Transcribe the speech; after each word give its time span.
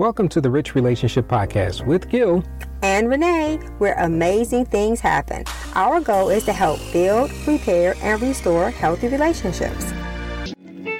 Welcome 0.00 0.30
to 0.30 0.40
the 0.40 0.50
Rich 0.50 0.74
Relationship 0.74 1.28
Podcast 1.28 1.84
with 1.84 2.08
Gil 2.08 2.42
and 2.80 3.10
Renee, 3.10 3.58
where 3.76 3.92
amazing 3.98 4.64
things 4.64 4.98
happen. 4.98 5.44
Our 5.74 6.00
goal 6.00 6.30
is 6.30 6.42
to 6.44 6.54
help 6.54 6.80
build, 6.90 7.30
repair, 7.46 7.94
and 8.00 8.22
restore 8.22 8.70
healthy 8.70 9.08
relationships. 9.08 9.92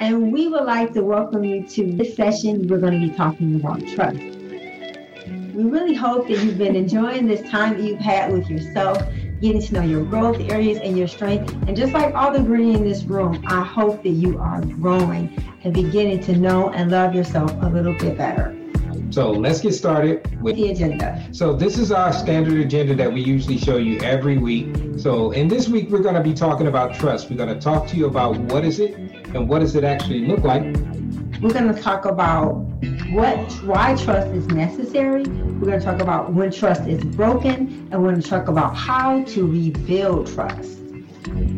And 0.01 0.31
we 0.31 0.47
would 0.49 0.65
like 0.65 0.93
to 0.93 1.03
welcome 1.03 1.43
you 1.43 1.67
to 1.69 1.91
this 1.93 2.15
session. 2.15 2.67
We're 2.67 2.77
going 2.77 2.93
to 2.93 2.99
be 2.99 3.09
talking 3.09 3.55
about 3.55 3.79
trust. 3.87 4.19
We 4.19 5.63
really 5.63 5.95
hope 5.95 6.27
that 6.27 6.37
you've 6.37 6.59
been 6.59 6.75
enjoying 6.75 7.25
this 7.25 7.41
time 7.49 7.79
that 7.79 7.83
you've 7.83 7.99
had 7.99 8.31
with 8.31 8.51
yourself, 8.51 8.99
getting 9.41 9.63
to 9.63 9.73
know 9.73 9.81
your 9.81 10.05
growth 10.05 10.39
areas 10.41 10.77
and 10.77 10.95
your 10.95 11.07
strength. 11.07 11.51
And 11.67 11.75
just 11.75 11.93
like 11.93 12.13
all 12.13 12.31
the 12.31 12.43
green 12.43 12.75
in 12.75 12.83
this 12.83 13.03
room, 13.05 13.43
I 13.47 13.63
hope 13.63 14.03
that 14.03 14.09
you 14.09 14.37
are 14.37 14.61
growing 14.61 15.35
and 15.63 15.73
beginning 15.73 16.19
to 16.25 16.37
know 16.37 16.69
and 16.69 16.91
love 16.91 17.15
yourself 17.15 17.51
a 17.63 17.65
little 17.65 17.97
bit 17.97 18.15
better. 18.15 18.60
So 19.11 19.29
let's 19.29 19.59
get 19.59 19.73
started 19.73 20.41
with 20.41 20.55
the 20.55 20.71
agenda. 20.71 21.27
So 21.33 21.51
this 21.51 21.77
is 21.77 21.91
our 21.91 22.13
standard 22.13 22.57
agenda 22.61 22.95
that 22.95 23.11
we 23.11 23.21
usually 23.21 23.57
show 23.57 23.75
you 23.75 23.99
every 23.99 24.37
week. 24.37 24.73
So 24.97 25.31
in 25.31 25.49
this 25.49 25.67
week, 25.67 25.89
we're 25.89 25.99
going 25.99 26.15
to 26.15 26.23
be 26.23 26.33
talking 26.33 26.67
about 26.67 26.95
trust. 26.95 27.29
We're 27.29 27.35
going 27.35 27.53
to 27.53 27.59
talk 27.59 27.87
to 27.89 27.97
you 27.97 28.05
about 28.05 28.37
what 28.37 28.63
is 28.63 28.79
it 28.79 28.95
and 28.95 29.49
what 29.49 29.59
does 29.59 29.75
it 29.75 29.83
actually 29.83 30.25
look 30.27 30.45
like. 30.45 30.63
We're 31.41 31.51
going 31.51 31.73
to 31.73 31.81
talk 31.81 32.05
about 32.05 32.53
what 33.11 33.37
why 33.63 33.97
trust 33.97 34.27
is 34.27 34.47
necessary. 34.47 35.23
We're 35.23 35.67
going 35.67 35.79
to 35.79 35.85
talk 35.85 35.99
about 35.99 36.31
when 36.31 36.49
trust 36.49 36.87
is 36.87 37.03
broken, 37.03 37.89
and 37.91 38.01
we're 38.01 38.11
going 38.11 38.21
to 38.21 38.29
talk 38.29 38.47
about 38.47 38.77
how 38.77 39.23
to 39.25 39.45
rebuild 39.45 40.33
trust. 40.33 40.79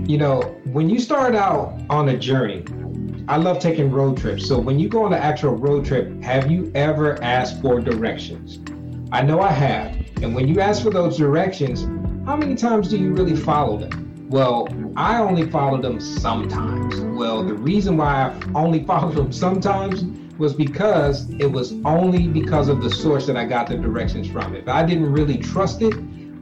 You 0.08 0.18
know, 0.18 0.42
when 0.66 0.90
you 0.90 1.00
start 1.00 1.36
out 1.36 1.80
on 1.92 2.10
a 2.10 2.18
journey, 2.18 2.66
I 3.26 3.38
love 3.38 3.60
taking 3.60 3.90
road 3.90 4.18
trips. 4.18 4.46
So 4.46 4.60
when 4.60 4.80
you 4.80 4.90
go 4.90 5.04
on 5.04 5.14
an 5.14 5.20
actual 5.20 5.56
road 5.56 5.86
trip, 5.86 6.22
have 6.22 6.52
you 6.52 6.70
ever 6.76 7.22
asked 7.24 7.62
for 7.62 7.80
directions? 7.80 8.60
I 9.14 9.22
know 9.22 9.40
I 9.40 9.52
have. 9.52 9.96
And 10.22 10.36
when 10.36 10.46
you 10.46 10.60
ask 10.60 10.84
for 10.84 10.90
those 10.90 11.18
directions, 11.18 11.84
how 12.26 12.36
many 12.36 12.56
times 12.56 12.90
do 12.90 12.98
you 12.98 13.14
really 13.14 13.36
follow 13.36 13.78
them? 13.78 14.28
Well, 14.30 14.68
I 14.98 15.20
only 15.20 15.50
follow 15.50 15.82
them 15.82 16.02
sometimes. 16.02 17.00
Well, 17.00 17.46
the 17.46 17.54
reason 17.54 17.96
why 17.96 18.34
I 18.34 18.52
only 18.56 18.84
followed 18.86 19.16
them 19.16 19.32
sometimes 19.32 20.04
was 20.38 20.54
because 20.54 21.30
it 21.40 21.50
was 21.50 21.76
only 21.86 22.28
because 22.28 22.68
of 22.68 22.84
the 22.84 22.90
source 22.90 23.26
that 23.28 23.38
I 23.38 23.46
got 23.46 23.68
the 23.68 23.78
directions 23.78 24.28
from. 24.28 24.54
If 24.54 24.68
I 24.68 24.84
didn't 24.84 25.10
really 25.14 25.38
trust 25.38 25.82
it, 25.82 25.94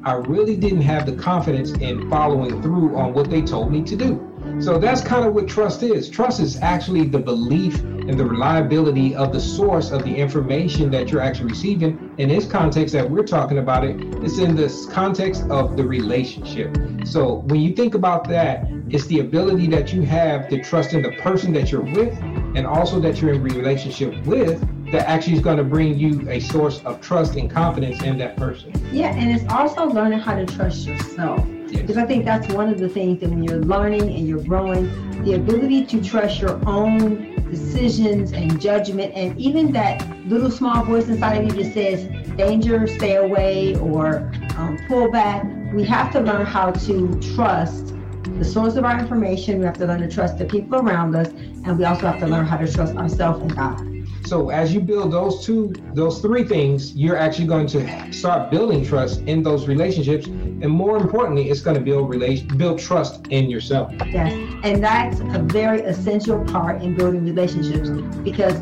I 0.03 0.13
really 0.13 0.56
didn't 0.56 0.81
have 0.81 1.06
the 1.06 1.13
confidence 1.13 1.73
in 1.73 2.09
following 2.09 2.59
through 2.63 2.97
on 2.97 3.13
what 3.13 3.30
they 3.30 3.44
told 3.44 3.72
me 3.72 3.84
to 3.84 3.95
do. 3.95 4.31
So 4.62 4.78
that's 4.78 5.02
kind 5.02 5.26
of 5.26 5.34
what 5.34 5.48
trust 5.48 5.81
is. 5.81 6.08
Trust 6.08 6.40
is 6.40 6.59
actually 6.62 7.06
the 7.08 7.17
belief 7.17 7.80
and 7.80 8.14
the 8.20 8.26
reliability 8.26 9.16
of 9.16 9.34
the 9.34 9.40
source 9.40 9.90
of 9.90 10.03
the 10.03 10.16
information 10.16 10.92
that 10.92 11.09
you're 11.09 11.20
actually 11.20 11.50
receiving. 11.50 12.14
In 12.20 12.30
this 12.30 12.45
context 12.45 12.94
that 12.94 13.09
we're 13.09 13.26
talking 13.26 13.58
about 13.58 13.84
it, 13.84 13.95
it's 14.23 14.38
in 14.38 14.56
this 14.56 14.86
context 14.86 15.45
of 15.50 15.78
the 15.78 15.84
relationship. 15.84 16.78
So 17.06 17.38
when 17.48 17.59
you 17.62 17.73
think 17.73 17.95
about 17.95 18.28
that, 18.30 18.68
it's 18.90 19.08
the 19.08 19.22
ability 19.22 19.66
that 19.70 19.94
you 19.94 20.03
have 20.03 20.48
to 20.50 20.64
trust 20.64 20.94
in 20.94 21.02
the 21.02 21.12
person 21.18 21.53
that 21.53 21.72
you're 21.72 21.81
with 21.81 22.16
and 22.56 22.68
also 22.68 23.00
that 23.00 23.20
you're 23.20 23.34
in 23.34 23.44
relationship 23.44 24.14
with 24.28 24.62
that 24.92 25.09
actually 25.09 25.34
is 25.34 25.42
going 25.42 25.58
to 25.58 25.64
bring 25.64 25.98
you 25.98 26.30
a 26.30 26.40
source 26.40 26.84
of 26.84 27.02
trust 27.02 27.36
and 27.36 27.50
confidence 27.50 28.03
in 28.03 28.20
that 28.20 28.38
person. 28.38 28.72
Yeah, 28.92 29.16
and 29.16 29.31
it's 29.31 29.52
also 29.52 29.86
learning 29.86 30.20
how 30.20 30.36
to 30.36 30.46
trust 30.46 30.86
yourself. 30.86 31.44
Because 31.72 31.97
I 31.97 32.05
think 32.05 32.25
that's 32.25 32.47
one 32.53 32.69
of 32.69 32.80
the 32.80 32.89
things 32.89 33.19
that 33.22 33.30
when 33.30 33.44
you're 33.44 33.59
learning 33.59 34.03
and 34.03 34.27
you're 34.27 34.44
growing, 34.44 34.89
the 35.23 35.36
ability 35.36 35.86
to 35.86 36.03
trust 36.03 36.39
your 36.39 36.59
own 36.67 37.36
decisions 37.50 38.31
and 38.31 38.59
judgment, 38.61 39.13
and 39.13 39.38
even 39.39 39.72
that 39.73 40.08
little 40.28 40.50
small 40.50 40.83
voice 40.83 41.08
inside 41.08 41.44
of 41.44 41.55
you 41.55 41.63
that 41.63 41.73
says, 41.73 42.08
danger, 42.38 42.88
stay 42.88 43.16
away, 43.16 43.75
or 43.78 44.31
um, 44.57 44.79
pull 44.88 45.12
back. 45.12 45.46
We 45.73 45.84
have 45.85 46.12
to 46.13 46.19
learn 46.22 46.46
how 46.46 46.72
to 46.72 47.19
trust 47.35 47.94
the 48.38 48.46
source 48.46 48.75
of 48.75 48.85
our 48.85 48.97
information. 48.97 49.59
We 49.59 49.66
have 49.66 49.78
to 49.78 49.85
learn 49.85 50.01
to 50.01 50.09
trust 50.09 50.38
the 50.38 50.46
people 50.46 50.79
around 50.79 51.16
us, 51.16 51.28
and 51.28 51.78
we 51.78 51.85
also 51.85 52.07
have 52.07 52.19
to 52.19 52.28
learn 52.28 52.46
how 52.46 52.57
to 52.57 52.72
trust 52.72 52.96
ourselves 52.96 53.41
and 53.41 53.56
God. 53.56 53.88
So 54.25 54.50
as 54.50 54.73
you 54.73 54.79
build 54.79 55.12
those 55.12 55.46
two, 55.46 55.73
those 55.94 56.22
three 56.22 56.44
things, 56.46 56.96
you're 56.96 57.17
actually 57.17 57.47
going 57.47 57.67
to 57.67 58.13
start 58.13 58.50
building 58.50 58.85
trust 58.85 59.22
in 59.22 59.44
those 59.44 59.67
relationships, 59.67 60.28
and 60.61 60.72
more 60.72 60.97
importantly, 60.97 61.49
it's 61.49 61.61
going 61.61 61.75
to 61.75 61.83
build 61.83 62.09
relation, 62.09 62.47
build 62.57 62.79
trust 62.79 63.27
in 63.27 63.49
yourself. 63.49 63.91
Yes, 64.07 64.33
and 64.63 64.83
that's 64.83 65.19
a 65.19 65.41
very 65.41 65.81
essential 65.81 66.44
part 66.45 66.81
in 66.81 66.95
building 66.95 67.25
relationships 67.25 67.89
because 68.23 68.59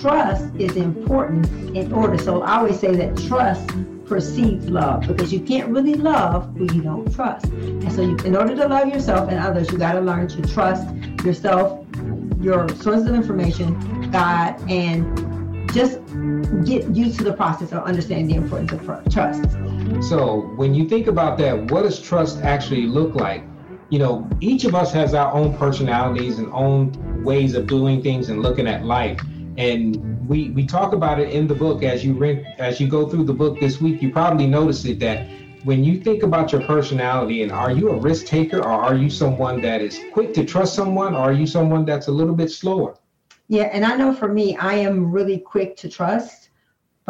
trust 0.00 0.54
is 0.56 0.76
important 0.76 1.46
in 1.76 1.92
order. 1.92 2.18
So 2.18 2.42
I 2.42 2.58
always 2.58 2.78
say 2.80 2.94
that 2.96 3.16
trust 3.28 3.70
precedes 4.06 4.68
love 4.68 5.06
because 5.06 5.32
you 5.32 5.40
can't 5.40 5.70
really 5.70 5.94
love 5.94 6.52
who 6.56 6.64
you 6.74 6.82
don't 6.82 7.14
trust. 7.14 7.46
And 7.46 7.92
so, 7.92 8.02
you, 8.02 8.16
in 8.24 8.34
order 8.34 8.56
to 8.56 8.66
love 8.66 8.88
yourself 8.88 9.30
and 9.30 9.38
others, 9.38 9.70
you 9.70 9.78
got 9.78 9.92
to 9.92 10.00
learn 10.00 10.26
to 10.28 10.42
trust 10.42 10.88
yourself, 11.24 11.86
your 12.40 12.68
sources 12.70 13.06
of 13.06 13.14
information, 13.14 14.10
God 14.10 14.60
and 14.68 15.30
just 15.72 16.00
get 16.64 16.88
used 16.90 17.18
to 17.18 17.24
the 17.24 17.32
process 17.32 17.70
of 17.72 17.84
understanding 17.84 18.26
the 18.26 18.34
importance 18.34 18.72
of 18.72 18.84
trust. 19.12 19.44
So, 20.00 20.40
when 20.56 20.74
you 20.74 20.88
think 20.88 21.06
about 21.08 21.36
that, 21.38 21.70
what 21.70 21.82
does 21.82 22.00
trust 22.00 22.38
actually 22.38 22.86
look 22.86 23.14
like? 23.14 23.44
You 23.90 23.98
know, 23.98 24.28
each 24.40 24.64
of 24.64 24.74
us 24.74 24.92
has 24.92 25.14
our 25.14 25.32
own 25.32 25.56
personalities 25.56 26.38
and 26.38 26.50
own 26.52 26.92
ways 27.22 27.54
of 27.54 27.66
doing 27.66 28.02
things 28.02 28.30
and 28.30 28.40
looking 28.42 28.66
at 28.66 28.84
life. 28.84 29.20
And 29.58 30.26
we 30.28 30.50
we 30.50 30.64
talk 30.64 30.94
about 30.94 31.20
it 31.20 31.30
in 31.30 31.46
the 31.46 31.54
book 31.54 31.82
as 31.82 32.04
you 32.04 32.14
read, 32.14 32.46
as 32.58 32.80
you 32.80 32.88
go 32.88 33.08
through 33.08 33.24
the 33.24 33.34
book 33.34 33.60
this 33.60 33.80
week. 33.80 34.00
You 34.00 34.10
probably 34.10 34.46
notice 34.46 34.84
it 34.84 35.00
that 35.00 35.28
when 35.64 35.84
you 35.84 36.00
think 36.00 36.22
about 36.22 36.52
your 36.52 36.62
personality 36.62 37.42
and 37.42 37.52
are 37.52 37.70
you 37.70 37.90
a 37.90 37.96
risk 37.96 38.26
taker 38.26 38.58
or 38.58 38.72
are 38.72 38.94
you 38.94 39.10
someone 39.10 39.60
that 39.60 39.82
is 39.82 40.00
quick 40.12 40.32
to 40.34 40.44
trust 40.44 40.74
someone 40.74 41.14
or 41.14 41.18
are 41.18 41.32
you 41.32 41.46
someone 41.46 41.84
that's 41.84 42.08
a 42.08 42.12
little 42.12 42.34
bit 42.34 42.50
slower? 42.50 42.96
Yeah, 43.48 43.64
and 43.64 43.84
I 43.84 43.96
know 43.96 44.14
for 44.14 44.28
me, 44.28 44.56
I 44.56 44.74
am 44.74 45.10
really 45.10 45.38
quick 45.38 45.76
to 45.78 45.88
trust, 45.88 46.49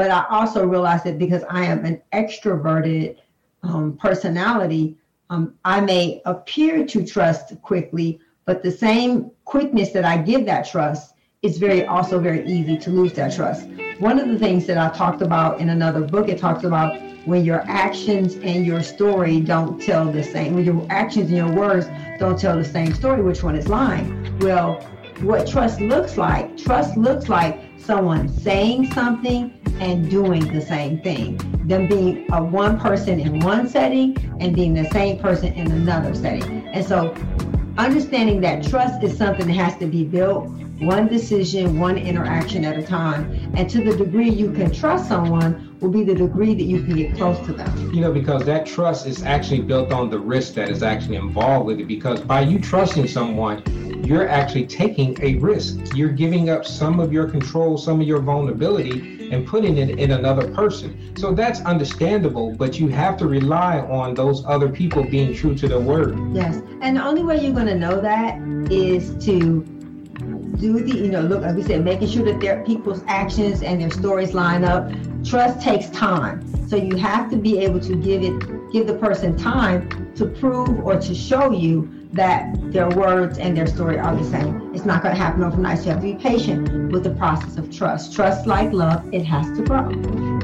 but 0.00 0.10
I 0.10 0.24
also 0.30 0.64
realize 0.64 1.02
that 1.02 1.18
because 1.18 1.44
I 1.50 1.66
am 1.66 1.84
an 1.84 2.00
extroverted 2.14 3.18
um, 3.62 3.98
personality, 3.98 4.96
um, 5.28 5.52
I 5.66 5.82
may 5.82 6.22
appear 6.24 6.86
to 6.86 7.04
trust 7.04 7.60
quickly, 7.60 8.18
but 8.46 8.62
the 8.62 8.70
same 8.70 9.30
quickness 9.44 9.90
that 9.90 10.06
I 10.06 10.16
give 10.16 10.46
that 10.46 10.66
trust 10.66 11.12
is 11.42 11.58
very 11.58 11.84
also 11.84 12.18
very 12.18 12.46
easy 12.46 12.78
to 12.78 12.88
lose 12.88 13.12
that 13.12 13.36
trust. 13.36 13.66
One 13.98 14.18
of 14.18 14.28
the 14.28 14.38
things 14.38 14.64
that 14.68 14.78
I 14.78 14.88
talked 14.96 15.20
about 15.20 15.60
in 15.60 15.68
another 15.68 16.00
book, 16.00 16.30
it 16.30 16.38
talks 16.38 16.64
about 16.64 16.98
when 17.26 17.44
your 17.44 17.60
actions 17.68 18.36
and 18.36 18.64
your 18.64 18.82
story 18.82 19.38
don't 19.38 19.82
tell 19.82 20.10
the 20.10 20.22
same, 20.24 20.54
when 20.54 20.64
your 20.64 20.86
actions 20.88 21.28
and 21.28 21.36
your 21.36 21.52
words 21.52 21.88
don't 22.18 22.38
tell 22.38 22.56
the 22.56 22.64
same 22.64 22.94
story, 22.94 23.20
which 23.20 23.42
one 23.42 23.54
is 23.54 23.68
lying? 23.68 24.38
Well, 24.38 24.80
what 25.20 25.46
trust 25.46 25.82
looks 25.82 26.16
like. 26.16 26.56
Trust 26.56 26.96
looks 26.96 27.28
like 27.28 27.60
someone 27.76 28.28
saying 28.28 28.90
something 28.92 29.59
and 29.80 30.10
doing 30.10 30.52
the 30.52 30.60
same 30.60 31.00
thing. 31.00 31.36
Them 31.66 31.88
being 31.88 32.26
a 32.32 32.42
one 32.42 32.78
person 32.78 33.18
in 33.18 33.40
one 33.40 33.68
setting 33.68 34.16
and 34.38 34.54
being 34.54 34.74
the 34.74 34.88
same 34.90 35.18
person 35.18 35.52
in 35.54 35.70
another 35.72 36.14
setting. 36.14 36.66
And 36.68 36.84
so 36.84 37.14
understanding 37.78 38.40
that 38.42 38.62
trust 38.62 39.02
is 39.02 39.16
something 39.16 39.46
that 39.46 39.54
has 39.54 39.76
to 39.78 39.86
be 39.86 40.04
built 40.04 40.50
one 40.80 41.08
decision, 41.08 41.78
one 41.78 41.98
interaction 41.98 42.64
at 42.64 42.78
a 42.78 42.82
time. 42.82 43.52
And 43.54 43.68
to 43.70 43.84
the 43.84 43.94
degree 43.96 44.30
you 44.30 44.50
can 44.52 44.72
trust 44.72 45.08
someone 45.08 45.76
will 45.80 45.90
be 45.90 46.04
the 46.04 46.14
degree 46.14 46.54
that 46.54 46.62
you 46.62 46.82
can 46.82 46.96
get 46.96 47.14
close 47.16 47.38
to 47.46 47.52
them. 47.52 47.92
You 47.92 48.00
know, 48.00 48.12
because 48.12 48.44
that 48.46 48.66
trust 48.66 49.06
is 49.06 49.22
actually 49.22 49.60
built 49.60 49.92
on 49.92 50.10
the 50.10 50.18
risk 50.18 50.54
that 50.54 50.70
is 50.70 50.82
actually 50.82 51.16
involved 51.16 51.66
with 51.66 51.80
it. 51.80 51.86
Because 51.86 52.20
by 52.20 52.40
you 52.40 52.58
trusting 52.58 53.08
someone, 53.08 53.62
you're 54.04 54.28
actually 54.28 54.66
taking 54.66 55.16
a 55.22 55.36
risk. 55.36 55.78
You're 55.94 56.08
giving 56.08 56.48
up 56.48 56.64
some 56.64 56.98
of 56.98 57.12
your 57.12 57.28
control, 57.28 57.76
some 57.76 58.00
of 58.00 58.06
your 58.06 58.20
vulnerability, 58.20 59.19
and 59.30 59.46
putting 59.46 59.78
it 59.78 59.98
in 59.98 60.10
another 60.12 60.52
person. 60.52 61.16
So 61.16 61.32
that's 61.32 61.60
understandable, 61.62 62.54
but 62.54 62.78
you 62.78 62.88
have 62.88 63.16
to 63.18 63.26
rely 63.26 63.78
on 63.80 64.14
those 64.14 64.44
other 64.46 64.68
people 64.68 65.04
being 65.04 65.34
true 65.34 65.54
to 65.54 65.68
their 65.68 65.80
word. 65.80 66.18
Yes. 66.34 66.62
And 66.82 66.96
the 66.96 67.04
only 67.04 67.22
way 67.22 67.40
you're 67.40 67.54
going 67.54 67.66
to 67.66 67.78
know 67.78 68.00
that 68.00 68.38
is 68.70 69.24
to 69.24 69.62
do 70.60 70.80
the, 70.80 70.94
you 70.94 71.10
know, 71.10 71.22
look, 71.22 71.42
like 71.42 71.56
we 71.56 71.62
said, 71.62 71.84
making 71.84 72.08
sure 72.08 72.24
that 72.24 72.40
their 72.40 72.62
people's 72.64 73.02
actions 73.06 73.62
and 73.62 73.80
their 73.80 73.90
stories 73.90 74.34
line 74.34 74.64
up. 74.64 74.90
Trust 75.24 75.60
takes 75.60 75.88
time. 75.90 76.46
So 76.68 76.76
you 76.76 76.96
have 76.96 77.30
to 77.30 77.36
be 77.36 77.58
able 77.58 77.80
to 77.80 77.96
give 77.96 78.22
it, 78.22 78.72
give 78.72 78.86
the 78.86 78.94
person 78.94 79.36
time 79.36 80.12
to 80.16 80.26
prove 80.26 80.84
or 80.84 81.00
to 81.00 81.14
show 81.14 81.52
you 81.52 81.99
that 82.12 82.72
their 82.72 82.88
words 82.88 83.38
and 83.38 83.56
their 83.56 83.66
story 83.66 83.98
are 83.98 84.14
the 84.14 84.24
same. 84.24 84.74
It's 84.74 84.84
not 84.84 85.02
going 85.02 85.14
to 85.14 85.20
happen 85.20 85.44
overnight. 85.44 85.78
So 85.78 85.84
you 85.84 85.90
have 85.90 86.00
to 86.00 86.06
be 86.06 86.14
patient 86.14 86.92
with 86.92 87.04
the 87.04 87.14
process 87.14 87.56
of 87.56 87.74
trust. 87.74 88.14
Trust, 88.14 88.46
like 88.46 88.72
love, 88.72 89.02
it 89.12 89.24
has 89.24 89.46
to 89.56 89.62
grow. 89.62 89.88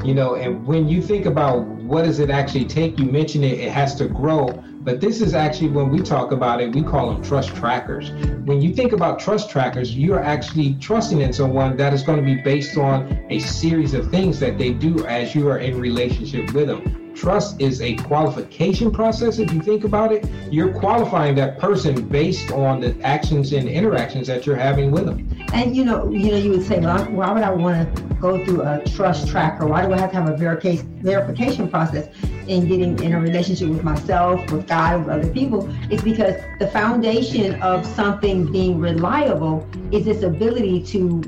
You 0.03 0.13
know, 0.13 0.35
and 0.35 0.65
when 0.65 0.87
you 0.87 1.01
think 1.01 1.25
about 1.25 1.65
what 1.65 2.05
does 2.05 2.19
it 2.19 2.29
actually 2.29 2.65
take, 2.65 2.97
you 2.97 3.05
mentioned 3.05 3.43
it, 3.43 3.59
it 3.59 3.71
has 3.71 3.95
to 3.95 4.07
grow. 4.07 4.47
But 4.81 5.01
this 5.01 5.19
is 5.19 5.33
actually 5.33 5.67
when 5.69 5.89
we 5.89 5.99
talk 5.99 6.31
about 6.31 6.61
it, 6.61 6.73
we 6.73 6.81
call 6.81 7.11
them 7.11 7.21
trust 7.21 7.53
trackers. 7.53 8.11
When 8.45 8.61
you 8.61 8.73
think 8.73 8.93
about 8.93 9.19
trust 9.19 9.49
trackers, 9.49 9.93
you 9.93 10.13
are 10.13 10.23
actually 10.23 10.75
trusting 10.75 11.19
in 11.19 11.33
someone 11.33 11.75
that 11.75 11.93
is 11.93 12.03
going 12.03 12.19
to 12.19 12.23
be 12.23 12.41
based 12.41 12.77
on 12.77 13.25
a 13.29 13.39
series 13.39 13.93
of 13.93 14.09
things 14.09 14.39
that 14.39 14.57
they 14.57 14.71
do 14.71 15.05
as 15.05 15.35
you 15.35 15.49
are 15.49 15.57
in 15.57 15.77
relationship 15.77 16.53
with 16.53 16.67
them. 16.67 17.06
Trust 17.17 17.59
is 17.59 17.81
a 17.81 17.95
qualification 17.95 18.91
process. 18.91 19.39
If 19.39 19.51
you 19.51 19.59
think 19.59 19.83
about 19.85 20.11
it, 20.11 20.29
you're 20.51 20.71
qualifying 20.71 21.33
that 21.35 21.57
person 21.57 22.07
based 22.07 22.51
on 22.51 22.79
the 22.79 22.95
actions 23.01 23.53
and 23.53 23.67
interactions 23.67 24.27
that 24.27 24.45
you're 24.45 24.55
having 24.55 24.91
with 24.91 25.07
them. 25.07 25.27
And 25.51 25.75
you 25.75 25.83
know, 25.83 26.11
you 26.11 26.31
know, 26.31 26.37
you 26.37 26.51
would 26.51 26.63
say, 26.63 26.79
well, 26.79 27.03
why 27.05 27.31
would 27.31 27.41
I 27.41 27.49
want 27.49 27.95
to 27.95 28.03
go 28.21 28.45
through 28.45 28.61
a 28.61 28.83
trust 28.85 29.27
tracker? 29.29 29.65
Why 29.65 29.83
do 29.83 29.93
I 29.93 29.99
have 29.99 30.11
to 30.11 30.15
have 30.15 30.29
a 30.29 30.37
verification 30.37 31.69
process 31.69 32.07
in 32.47 32.67
getting 32.67 33.01
in 33.03 33.13
a 33.13 33.19
relationship 33.19 33.69
with 33.69 33.83
myself, 33.83 34.51
with 34.51 34.67
God, 34.67 34.99
with 34.99 35.09
other 35.09 35.33
people? 35.33 35.67
It's 35.89 36.03
because 36.03 36.35
the 36.59 36.67
foundation 36.67 37.59
of 37.63 37.83
something 37.83 38.51
being 38.51 38.79
reliable 38.79 39.67
is 39.91 40.05
this 40.05 40.21
ability 40.21 40.83
to 40.83 41.21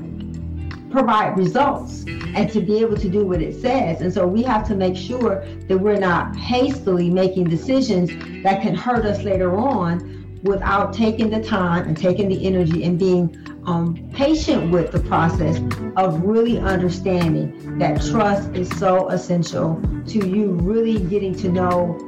provide 0.90 1.36
results 1.36 2.04
and 2.06 2.50
to 2.50 2.60
be 2.60 2.78
able 2.78 2.96
to 2.96 3.08
do 3.08 3.24
what 3.24 3.40
it 3.40 3.60
says. 3.60 4.00
And 4.00 4.12
so 4.12 4.26
we 4.26 4.42
have 4.42 4.66
to 4.68 4.74
make 4.74 4.96
sure 4.96 5.44
that 5.68 5.78
we're 5.78 5.98
not 5.98 6.36
hastily 6.36 7.10
making 7.10 7.44
decisions 7.44 8.10
that 8.42 8.62
can 8.62 8.74
hurt 8.74 9.04
us 9.04 9.22
later 9.22 9.56
on 9.56 10.40
without 10.42 10.92
taking 10.92 11.30
the 11.30 11.42
time 11.42 11.86
and 11.86 11.96
taking 11.96 12.28
the 12.28 12.46
energy 12.46 12.84
and 12.84 12.98
being 12.98 13.36
um, 13.66 14.09
patient 14.20 14.70
with 14.70 14.92
the 14.92 15.00
process 15.00 15.56
of 15.96 16.20
really 16.20 16.58
understanding 16.58 17.78
that 17.78 18.02
trust 18.02 18.50
is 18.50 18.68
so 18.78 19.08
essential 19.08 19.80
to 20.06 20.28
you 20.28 20.50
really 20.60 21.02
getting 21.04 21.34
to 21.34 21.48
know 21.48 21.98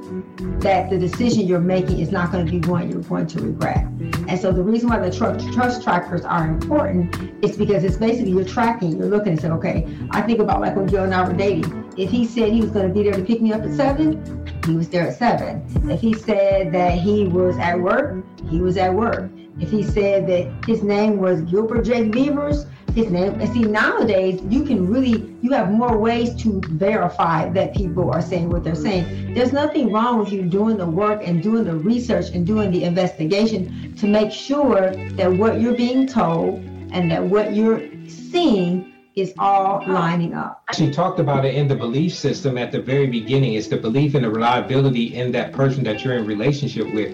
that 0.61 0.91
the 0.91 0.99
decision 0.99 1.47
you're 1.47 1.59
making 1.59 2.01
is 2.01 2.13
not 2.13 2.31
going 2.31 2.45
to 2.45 2.53
be 2.53 2.69
one 2.69 2.91
you're 2.91 3.01
going 3.01 3.27
to 3.27 3.41
regret. 3.41 3.87
And 4.29 4.39
so 4.39 4.53
the 4.53 4.63
reason 4.63 4.91
why 4.91 4.99
the 4.99 5.11
tr- 5.11 5.53
trust 5.55 5.83
trackers 5.83 6.21
are 6.21 6.47
important 6.47 7.17
is 7.43 7.57
because 7.57 7.83
it's 7.83 7.97
basically 7.97 8.33
you're 8.33 8.45
tracking, 8.45 8.99
you're 8.99 9.09
looking 9.09 9.33
and 9.33 9.41
say, 9.41 9.49
okay, 9.49 9.89
I 10.11 10.21
think 10.21 10.39
about 10.39 10.61
like 10.61 10.77
when 10.77 10.89
Joe 10.89 11.05
and 11.05 11.15
I 11.15 11.27
were 11.27 11.33
dating. 11.33 11.95
If 11.97 12.11
he 12.11 12.27
said 12.27 12.53
he 12.53 12.61
was 12.61 12.73
going 12.73 12.89
to 12.89 12.93
be 12.93 13.05
there 13.05 13.15
to 13.15 13.25
pick 13.25 13.41
me 13.41 13.55
up 13.55 13.63
at 13.63 13.73
seven, 13.73 14.47
he 14.67 14.77
was 14.77 14.91
there 14.91 15.09
at 15.09 15.17
seven. 15.17 15.65
If 15.91 16.03
he 16.03 16.13
said 16.13 16.73
that 16.73 16.99
he 16.99 17.25
was 17.29 17.57
at 17.57 17.81
work, 17.81 18.23
he 18.51 18.61
was 18.61 18.77
at 18.77 18.93
work. 18.93 19.31
If 19.61 19.71
he 19.71 19.83
said 19.83 20.27
that 20.29 20.67
his 20.67 20.83
name 20.83 21.19
was 21.19 21.43
Gilbert 21.43 21.85
J. 21.85 22.09
Beavers, 22.09 22.67
his 22.95 23.11
name. 23.11 23.41
And 23.41 23.53
see, 23.53 23.63
nowadays 23.63 24.41
you 24.49 24.65
can 24.65 24.87
really 24.87 25.35
you 25.43 25.51
have 25.53 25.71
more 25.71 25.97
ways 25.97 26.35
to 26.43 26.61
verify 26.71 27.49
that 27.51 27.75
people 27.75 28.11
are 28.11 28.23
saying 28.23 28.51
what 28.51 28.65
they're 28.65 28.75
saying. 28.75 29.35
There's 29.35 29.53
nothing 29.53 29.93
wrong 29.93 30.19
with 30.19 30.33
you 30.33 30.43
doing 30.43 30.77
the 30.77 30.87
work 30.87 31.27
and 31.27 31.43
doing 31.43 31.65
the 31.65 31.77
research 31.77 32.31
and 32.31 32.47
doing 32.47 32.71
the 32.71 32.85
investigation 32.85 33.95
to 33.97 34.07
make 34.07 34.33
sure 34.33 34.95
that 34.95 35.33
what 35.33 35.61
you're 35.61 35.77
being 35.77 36.07
told 36.07 36.59
and 36.93 37.11
that 37.11 37.23
what 37.23 37.55
you're 37.55 37.83
seeing 38.09 38.93
is 39.15 39.35
all 39.39 39.85
lining 39.87 40.33
up. 40.33 40.63
She 40.75 40.91
talked 40.91 41.21
about 41.21 41.45
it 41.45 41.55
in 41.55 41.69
the 41.69 41.75
belief 41.75 42.15
system 42.15 42.57
at 42.57 42.73
the 42.73 42.81
very 42.81 43.07
beginning. 43.07 43.55
It's 43.55 43.69
the 43.69 43.77
belief 43.77 44.15
and 44.15 44.25
the 44.25 44.31
reliability 44.31 45.15
in 45.15 45.33
that 45.33 45.53
person 45.53 45.85
that 45.85 46.03
you're 46.03 46.17
in 46.17 46.27
relationship 46.27 46.93
with. 46.95 47.13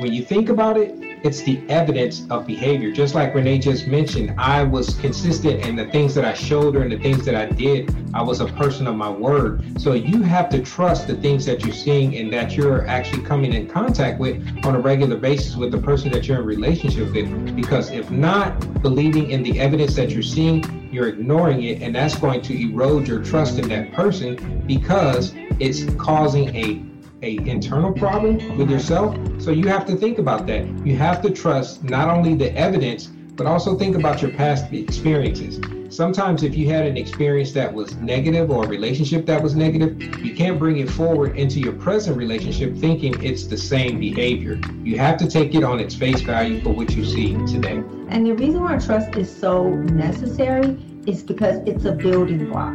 When 0.00 0.12
you 0.12 0.22
think 0.22 0.50
about 0.50 0.76
it, 0.76 1.13
it's 1.24 1.40
the 1.40 1.58
evidence 1.70 2.26
of 2.28 2.46
behavior. 2.46 2.92
Just 2.92 3.14
like 3.14 3.34
Renee 3.34 3.58
just 3.58 3.86
mentioned, 3.86 4.34
I 4.36 4.62
was 4.62 4.92
consistent 4.96 5.64
in 5.64 5.74
the 5.74 5.86
things 5.86 6.14
that 6.14 6.24
I 6.26 6.34
showed 6.34 6.74
her 6.74 6.82
and 6.82 6.92
the 6.92 6.98
things 6.98 7.24
that 7.24 7.34
I 7.34 7.46
did. 7.46 7.94
I 8.12 8.22
was 8.22 8.40
a 8.40 8.46
person 8.46 8.86
of 8.86 8.94
my 8.94 9.08
word. 9.08 9.80
So 9.80 9.94
you 9.94 10.20
have 10.20 10.50
to 10.50 10.60
trust 10.60 11.06
the 11.06 11.16
things 11.16 11.46
that 11.46 11.64
you're 11.64 11.74
seeing 11.74 12.14
and 12.16 12.30
that 12.34 12.54
you're 12.54 12.86
actually 12.86 13.22
coming 13.22 13.54
in 13.54 13.66
contact 13.66 14.20
with 14.20 14.46
on 14.66 14.76
a 14.76 14.78
regular 14.78 15.16
basis 15.16 15.56
with 15.56 15.72
the 15.72 15.78
person 15.78 16.12
that 16.12 16.28
you're 16.28 16.40
in 16.40 16.46
relationship 16.46 17.10
with. 17.10 17.56
Because 17.56 17.90
if 17.90 18.10
not 18.10 18.82
believing 18.82 19.30
in 19.30 19.42
the 19.42 19.58
evidence 19.58 19.96
that 19.96 20.10
you're 20.10 20.22
seeing, 20.22 20.90
you're 20.92 21.08
ignoring 21.08 21.62
it, 21.62 21.80
and 21.80 21.94
that's 21.94 22.16
going 22.16 22.42
to 22.42 22.54
erode 22.54 23.08
your 23.08 23.24
trust 23.24 23.58
in 23.58 23.66
that 23.70 23.94
person 23.94 24.62
because 24.66 25.34
it's 25.58 25.84
causing 25.94 26.54
a 26.54 26.84
a 27.24 27.38
internal 27.48 27.92
problem 27.92 28.58
with 28.58 28.70
yourself. 28.70 29.16
So 29.40 29.50
you 29.50 29.66
have 29.68 29.86
to 29.86 29.96
think 29.96 30.18
about 30.18 30.46
that. 30.46 30.66
You 30.86 30.96
have 30.96 31.22
to 31.22 31.30
trust 31.30 31.82
not 31.82 32.08
only 32.08 32.34
the 32.34 32.54
evidence, 32.56 33.06
but 33.06 33.46
also 33.46 33.76
think 33.76 33.96
about 33.96 34.22
your 34.22 34.30
past 34.30 34.72
experiences. 34.72 35.58
Sometimes 35.94 36.42
if 36.42 36.56
you 36.56 36.68
had 36.68 36.86
an 36.86 36.96
experience 36.96 37.52
that 37.52 37.72
was 37.72 37.94
negative 37.96 38.50
or 38.50 38.64
a 38.64 38.68
relationship 38.68 39.26
that 39.26 39.42
was 39.42 39.54
negative, 39.54 40.00
you 40.24 40.34
can't 40.34 40.58
bring 40.58 40.78
it 40.78 40.90
forward 40.90 41.36
into 41.36 41.60
your 41.60 41.72
present 41.72 42.16
relationship 42.16 42.76
thinking 42.76 43.14
it's 43.22 43.46
the 43.46 43.56
same 43.56 43.98
behavior. 43.98 44.60
You 44.82 44.98
have 44.98 45.16
to 45.18 45.28
take 45.28 45.54
it 45.54 45.64
on 45.64 45.80
its 45.80 45.94
face 45.94 46.20
value 46.20 46.60
for 46.62 46.70
what 46.70 46.90
you 46.94 47.04
see 47.04 47.34
today. 47.46 47.82
And 48.08 48.26
the 48.26 48.34
reason 48.34 48.62
why 48.62 48.78
trust 48.78 49.16
is 49.16 49.34
so 49.34 49.70
necessary 49.70 50.76
is 51.06 51.22
because 51.22 51.58
it's 51.66 51.84
a 51.84 51.92
building 51.92 52.50
block. 52.50 52.74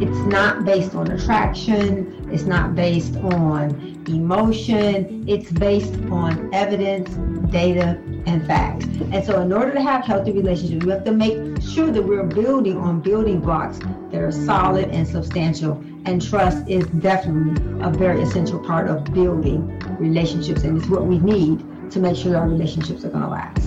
It's 0.00 0.18
not 0.26 0.64
based 0.64 0.94
on 0.94 1.10
attraction, 1.10 2.21
it's 2.32 2.44
not 2.44 2.74
based 2.74 3.16
on 3.16 4.02
emotion, 4.08 5.24
it's 5.28 5.50
based 5.50 5.94
on 6.10 6.52
evidence, 6.54 7.10
data, 7.52 8.00
and 8.26 8.46
facts. 8.46 8.86
And 9.12 9.24
so, 9.24 9.40
in 9.42 9.52
order 9.52 9.72
to 9.72 9.80
have 9.80 10.04
healthy 10.04 10.32
relationships, 10.32 10.84
we 10.84 10.92
have 10.92 11.04
to 11.04 11.12
make 11.12 11.60
sure 11.62 11.90
that 11.90 12.02
we're 12.02 12.24
building 12.24 12.78
on 12.78 13.00
building 13.00 13.40
blocks 13.40 13.78
that 14.10 14.20
are 14.20 14.32
solid 14.32 14.88
and 14.90 15.06
substantial. 15.06 15.72
And 16.04 16.20
trust 16.20 16.66
is 16.68 16.86
definitely 16.86 17.62
a 17.80 17.90
very 17.90 18.22
essential 18.22 18.58
part 18.58 18.88
of 18.88 19.04
building 19.12 19.78
relationships, 19.98 20.62
and 20.64 20.78
it's 20.78 20.88
what 20.88 21.06
we 21.06 21.18
need 21.18 21.64
to 21.92 22.00
make 22.00 22.16
sure 22.16 22.36
our 22.36 22.48
relationships 22.48 23.04
are 23.04 23.10
going 23.10 23.22
to 23.22 23.28
last. 23.28 23.66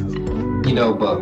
You 0.68 0.74
know, 0.74 0.94
but 0.94 1.20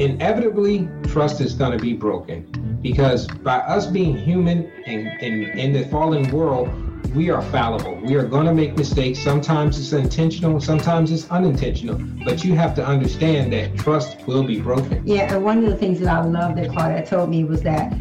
inevitably, 0.00 0.88
trust 1.04 1.40
is 1.40 1.54
going 1.54 1.76
to 1.76 1.78
be 1.78 1.92
broken 1.92 2.46
because 2.82 3.26
by 3.26 3.58
us 3.58 3.86
being 3.86 4.16
human 4.16 4.70
and 4.86 5.06
in, 5.22 5.58
in 5.58 5.72
the 5.72 5.86
fallen 5.88 6.30
world, 6.30 6.68
we 7.14 7.30
are 7.30 7.42
fallible. 7.42 7.96
We 7.96 8.14
are 8.14 8.24
going 8.26 8.46
to 8.46 8.54
make 8.54 8.76
mistakes. 8.76 9.18
Sometimes 9.18 9.78
it's 9.78 9.92
intentional, 9.92 10.60
sometimes 10.60 11.10
it's 11.10 11.28
unintentional. 11.30 12.00
But 12.24 12.44
you 12.44 12.54
have 12.54 12.74
to 12.76 12.86
understand 12.86 13.52
that 13.52 13.76
trust 13.76 14.26
will 14.26 14.44
be 14.44 14.60
broken. 14.60 15.02
Yeah, 15.04 15.34
and 15.34 15.44
one 15.44 15.64
of 15.64 15.70
the 15.70 15.76
things 15.76 16.00
that 16.00 16.08
I 16.08 16.24
love 16.24 16.56
that 16.56 16.70
Claudette 16.70 17.08
told 17.08 17.30
me 17.30 17.44
was 17.44 17.62
that 17.62 17.92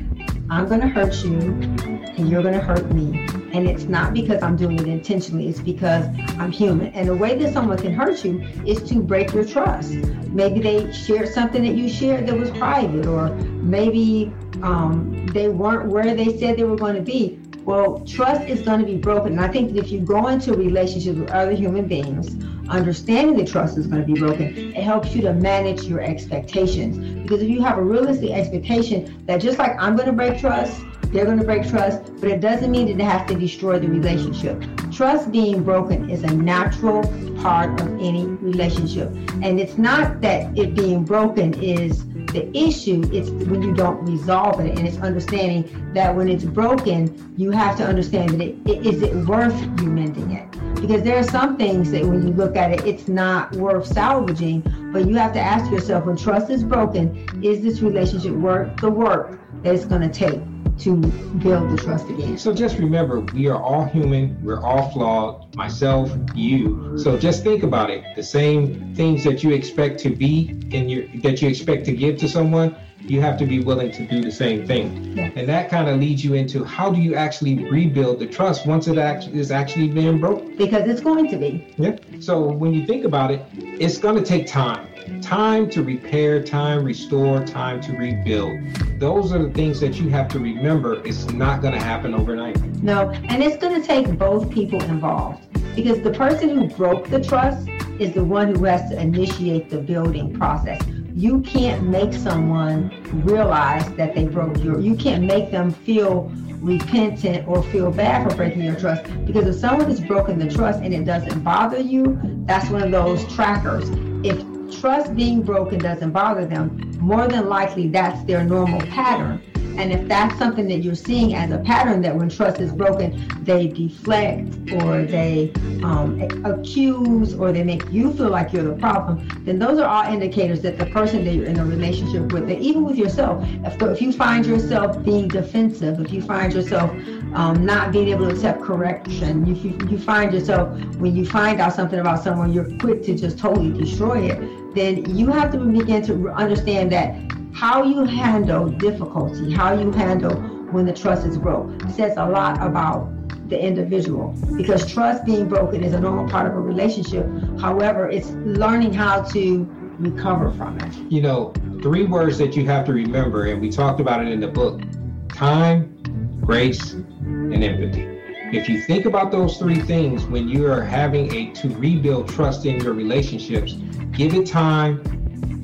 I'm 0.52 0.68
going 0.68 0.82
to 0.82 0.88
hurt 0.88 1.24
you 1.24 1.32
and 1.32 2.30
you're 2.30 2.42
going 2.42 2.54
to 2.54 2.62
hurt 2.62 2.92
me. 2.92 3.26
And 3.52 3.68
it's 3.68 3.86
not 3.86 4.14
because 4.14 4.44
I'm 4.44 4.56
doing 4.56 4.78
it 4.78 4.88
intentionally, 4.88 5.48
it's 5.48 5.60
because 5.60 6.06
I'm 6.38 6.52
human. 6.52 6.88
And 6.88 7.08
the 7.08 7.16
way 7.16 7.36
that 7.38 7.52
someone 7.52 7.78
can 7.80 7.94
hurt 7.94 8.24
you 8.24 8.42
is 8.66 8.84
to 8.90 9.02
break 9.02 9.34
your 9.34 9.46
trust. 9.46 9.94
Maybe 10.30 10.60
they 10.60 10.92
shared 10.92 11.30
something 11.30 11.64
that 11.64 11.76
you 11.76 11.90
shared 11.90 12.28
that 12.28 12.38
was 12.38 12.52
private, 12.52 13.08
or 13.08 13.30
maybe 13.30 14.32
um, 14.64 15.28
they 15.28 15.50
weren't 15.50 15.90
where 15.90 16.16
they 16.16 16.38
said 16.38 16.58
they 16.58 16.64
were 16.64 16.76
going 16.76 16.96
to 16.96 17.02
be. 17.02 17.40
Well, 17.66 18.00
trust 18.06 18.48
is 18.48 18.62
going 18.62 18.80
to 18.80 18.86
be 18.86 18.98
broken. 18.98 19.34
And 19.34 19.42
I 19.42 19.48
think 19.48 19.74
that 19.74 19.86
if 19.86 19.92
you 19.92 20.00
go 20.00 20.28
into 20.28 20.54
relationships 20.54 21.20
with 21.20 21.30
other 21.30 21.52
human 21.52 21.88
beings, 21.88 22.44
understanding 22.70 23.38
that 23.38 23.48
trust 23.48 23.78
is 23.78 23.86
going 23.88 24.02
to 24.02 24.12
be 24.12 24.20
broken, 24.20 24.56
it 24.76 24.84
helps 24.84 25.14
you 25.14 25.22
to 25.22 25.34
manage 25.34 25.84
your 25.84 26.02
expectations. 26.02 26.98
Because 27.22 27.44
if 27.44 27.50
you 27.50 27.62
have 27.62 27.78
a 27.78 27.84
realistic 27.84 28.32
expectation 28.32 29.24
that 29.28 29.42
just 29.42 29.60
like 29.60 29.76
I'm 29.80 29.96
going 29.96 30.08
to 30.08 30.14
break 30.14 30.40
trust, 30.40 30.82
they're 31.12 31.26
going 31.26 31.40
to 31.40 31.44
break 31.44 31.68
trust, 31.68 32.04
but 32.20 32.30
it 32.30 32.40
doesn't 32.40 32.70
mean 32.70 32.86
that 32.88 33.04
it 33.04 33.08
has 33.08 33.28
to 33.30 33.36
destroy 33.36 33.80
the 33.80 33.88
relationship. 33.88 34.64
Trust 34.92 35.32
being 35.32 35.64
broken 35.64 36.10
is 36.10 36.24
a 36.24 36.34
natural 36.34 37.02
part 37.42 37.80
of 37.82 37.88
any 38.00 38.26
relationship. 38.26 39.10
And 39.42 39.60
it's 39.60 39.78
not 39.78 40.22
that 40.22 40.56
it 40.58 40.76
being 40.76 41.04
broken 41.04 41.54
is 41.56 42.04
the 42.32 42.56
issue 42.58 43.02
it's 43.12 43.30
when 43.30 43.62
you 43.62 43.74
don't 43.74 44.04
resolve 44.06 44.60
it 44.60 44.78
and 44.78 44.88
it's 44.88 44.98
understanding 44.98 45.94
that 45.94 46.16
when 46.16 46.28
it's 46.28 46.44
broken 46.44 47.34
you 47.38 47.52
have 47.52 47.78
to 47.78 47.86
understand 47.86 48.30
that 48.30 48.42
it, 48.42 48.56
it 48.66 48.86
is 48.86 49.02
it 49.02 49.16
worth 49.28 49.60
you 49.82 49.90
mending 49.90 50.32
it? 50.32 50.50
Because 50.76 51.04
there 51.04 51.18
are 51.18 51.24
some 51.24 51.58
things 51.58 51.92
that 51.92 52.06
when 52.06 52.26
you 52.26 52.34
look 52.34 52.56
at 52.56 52.72
it 52.72 52.86
it's 52.86 53.08
not 53.08 53.52
worth 53.56 53.88
salvaging 53.88 54.62
but 54.94 55.08
you 55.08 55.16
have 55.16 55.34
to 55.34 55.40
ask 55.40 55.70
yourself 55.72 56.06
when 56.06 56.16
trust 56.16 56.50
is 56.50 56.64
broken 56.64 57.44
is 57.44 57.62
this 57.62 57.82
relationship 57.82 58.34
worth 58.34 58.76
the 58.78 58.90
work 58.90 59.40
that 59.64 59.74
it's 59.74 59.86
going 59.86 60.02
to 60.02 60.10
take 60.10 60.42
to 60.82 60.96
build 60.96 61.72
the 61.72 61.78
trust 61.78 62.10
again. 62.10 62.38
So 62.38 62.54
just 62.54 62.78
remember, 62.78 63.20
we 63.20 63.48
are 63.48 63.62
all 63.62 63.86
human. 63.86 64.38
We're 64.44 64.62
all 64.62 64.92
flawed. 64.92 65.56
Myself, 65.56 66.12
you. 66.36 66.98
So 66.98 67.18
just 67.18 67.44
think 67.44 67.64
about 67.64 67.90
it. 67.90 68.04
The 68.16 68.24
same 68.24 68.96
things 68.96 69.24
that 69.24 69.44
you 69.44 69.52
expect 69.52 70.00
to 70.02 70.10
be 70.10 70.58
in 70.72 70.90
your 70.90 71.08
that 71.22 71.42
you 71.42 71.50
expect 71.50 71.86
to 71.86 71.92
give 71.92 72.18
to 72.20 72.30
someone, 72.30 72.76
you 73.02 73.22
have 73.22 73.38
to 73.38 73.46
be 73.46 73.60
willing 73.60 73.92
to 73.92 74.06
do 74.06 74.22
the 74.22 74.32
same 74.32 74.68
thing. 74.68 75.18
Yes. 75.18 75.34
And 75.36 75.48
that 75.50 75.70
kind 75.70 75.90
of 75.90 76.00
leads 76.00 76.24
you 76.24 76.34
into 76.34 76.64
how 76.64 76.92
do 76.92 77.02
you 77.02 77.16
actually 77.16 77.70
rebuild 77.70 78.20
the 78.20 78.28
trust 78.28 78.68
once 78.68 78.88
it 78.88 78.98
actually 78.98 79.40
is 79.40 79.52
actually 79.52 79.88
being 79.88 80.20
broken? 80.20 80.56
Because 80.58 80.88
it's 80.88 81.02
going 81.02 81.30
to 81.30 81.38
be. 81.38 81.74
Yeah. 81.78 81.98
So 82.20 82.42
when 82.42 82.74
you 82.74 82.86
think 82.86 83.06
about 83.06 83.32
it, 83.32 83.46
it's 83.54 83.98
going 83.98 84.16
to 84.16 84.24
take 84.24 84.48
time 84.48 84.88
time 85.24 85.68
to 85.68 85.82
repair, 85.84 86.44
time 86.44 86.84
restore, 86.84 87.44
time 87.44 87.82
to 87.82 87.94
rebuild. 87.94 88.60
Those 89.00 89.34
are 89.34 89.40
the 89.40 89.50
things 89.52 89.80
that 89.80 90.00
you 90.00 90.08
have 90.10 90.28
to 90.30 90.40
remember. 90.40 91.04
It's 91.06 91.26
not 91.32 91.62
going 91.62 91.74
to 91.74 91.80
happen 91.80 92.14
overnight. 92.14 92.62
No, 92.84 93.10
and 93.10 93.42
it's 93.42 93.58
going 93.58 93.82
to 93.82 93.86
take 93.86 94.18
both 94.20 94.52
people 94.52 94.82
involved. 94.84 95.48
because 95.76 96.02
the 96.02 96.12
person 96.12 96.50
who 96.50 96.68
broke 96.68 97.10
the 97.10 97.24
trust 97.24 97.68
is 98.00 98.14
the 98.14 98.24
one 98.24 98.54
who 98.54 98.66
has 98.66 98.90
to 98.90 99.00
initiate 99.00 99.70
the 99.70 99.78
building 99.78 100.34
process. 100.34 100.82
You 101.14 101.42
can't 101.42 101.84
make 101.88 102.14
someone 102.14 102.92
realize 103.26 103.90
that 103.94 104.16
they 104.16 104.26
broke 104.26 104.64
your, 104.64 104.80
you 104.80 104.96
can't 104.96 105.24
make 105.24 105.52
them 105.52 105.72
feel 105.72 106.32
repentant 106.62 107.48
or 107.48 107.64
feel 107.64 107.92
bad 107.92 108.30
for 108.30 108.36
breaking 108.36 108.62
your 108.62 108.76
trust 108.76 109.04
because 109.26 109.48
if 109.48 109.56
someone 109.56 109.88
has 109.88 110.00
broken 110.02 110.38
the 110.38 110.50
trust 110.50 110.82
and 110.82 110.94
it 110.94 111.06
doesn't 111.06 111.42
bother 111.42 111.80
you, 111.80 112.20
that's 112.46 112.70
one 112.70 112.84
of 112.84 112.92
those 112.92 113.26
trackers. 113.34 113.90
If 114.24 114.44
trust 114.80 115.16
being 115.16 115.42
broken 115.42 115.80
doesn't 115.80 116.12
bother 116.12 116.46
them, 116.46 116.98
more 117.00 117.28
than 117.28 117.48
likely 117.48 117.88
that's 117.88 118.24
their 118.26 118.44
normal 118.44 118.82
pattern. 118.82 119.42
And 119.80 119.94
if 119.94 120.10
that's 120.10 120.38
something 120.38 120.68
that 120.68 120.84
you're 120.84 120.94
seeing 120.94 121.36
as 121.36 121.52
a 121.52 121.58
pattern, 121.58 122.02
that 122.02 122.14
when 122.14 122.28
trust 122.28 122.60
is 122.60 122.74
broken, 122.74 123.26
they 123.44 123.68
deflect 123.68 124.74
or 124.74 125.04
they 125.04 125.54
um, 125.84 126.22
accuse 126.44 127.34
or 127.34 127.54
they 127.54 127.64
make 127.64 127.90
you 127.90 128.12
feel 128.12 128.30
like 128.30 128.52
you're 128.52 128.66
the 128.66 128.76
problem, 128.76 129.26
then 129.46 129.58
those 129.58 129.80
are 129.80 129.88
all 129.88 130.14
indicators 130.14 130.62
that 130.64 130.78
the 130.78 130.86
person 130.88 131.24
that 131.24 131.34
you're 131.34 131.46
in 131.46 131.58
a 131.60 131.66
relationship 131.66 132.30
with, 132.34 132.52
even 132.52 132.84
with 132.84 132.98
yourself, 132.98 133.42
if, 133.64 133.82
if 133.82 134.02
you 134.02 134.12
find 134.12 134.46
yourself 134.46 135.02
being 135.06 135.30
defensive, 135.30 135.98
if 136.02 136.12
you 136.12 136.22
find 136.22 136.52
yourself 136.52 136.92
um, 137.34 137.66
not 137.66 137.94
being 137.94 138.10
able 138.10 138.28
to 138.28 138.34
accept 138.34 138.62
correction, 138.62 139.50
if 139.50 139.64
you, 139.64 139.78
you 139.90 139.98
find 139.98 140.34
yourself, 140.34 140.78
when 140.96 141.16
you 141.16 141.26
find 141.26 141.62
out 141.62 141.72
something 141.72 142.00
about 142.00 142.22
someone, 142.22 142.52
you're 142.52 142.70
quick 142.80 143.02
to 143.04 143.16
just 143.16 143.40
totally 143.40 143.72
destroy 143.72 144.30
it, 144.30 144.76
then 144.76 145.16
you 145.16 145.28
have 145.28 145.54
to 145.54 145.58
begin 145.58 146.06
to 146.06 146.30
understand 146.32 146.92
that 146.92 147.16
how 147.60 147.84
you 147.84 148.06
handle 148.06 148.70
difficulty, 148.70 149.52
how 149.52 149.74
you 149.74 149.92
handle 149.92 150.34
when 150.72 150.86
the 150.86 150.94
trust 150.94 151.28
is 151.28 151.38
broke, 151.38 151.70
says 151.90 152.16
a 152.16 152.26
lot 152.26 152.56
about 152.66 153.10
the 153.50 153.62
individual 153.62 154.34
because 154.56 154.90
trust 154.90 155.26
being 155.26 155.46
broken 155.50 155.84
is 155.84 155.92
a 155.92 156.00
normal 156.00 156.30
part 156.30 156.48
of 156.48 156.54
a 156.54 156.60
relationship. 156.62 157.28
However, 157.60 158.10
it's 158.10 158.30
learning 158.30 158.94
how 158.94 159.24
to 159.34 159.66
recover 160.00 160.52
from 160.54 160.80
it. 160.80 161.12
You 161.12 161.22
know, 161.22 161.52
three 161.82 162.06
words 162.06 162.38
that 162.38 162.56
you 162.56 162.66
have 162.68 162.86
to 162.86 162.94
remember, 162.94 163.48
and 163.48 163.60
we 163.60 163.70
talked 163.70 164.00
about 164.00 164.26
it 164.26 164.32
in 164.32 164.40
the 164.40 164.48
book 164.48 164.82
time, 165.28 166.40
grace, 166.40 166.94
and 166.94 167.62
empathy. 167.62 168.08
If 168.54 168.70
you 168.70 168.82
think 168.84 169.06
about 169.06 169.32
those 169.32 169.58
three 169.58 169.82
things 169.82 170.26
when 170.26 170.48
you 170.48 170.66
are 170.72 170.82
having 170.82 171.34
a 171.36 171.52
to 171.56 171.68
rebuild 171.76 172.30
trust 172.30 172.66
in 172.66 172.80
your 172.80 172.94
relationships, 172.94 173.74
give 174.14 174.34
it 174.34 174.48
time, 174.48 175.19